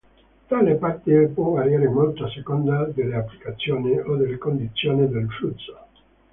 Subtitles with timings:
[0.49, 5.77] Tale parte può variare molto a seconda delle applicazioni o delle condizioni del flusso.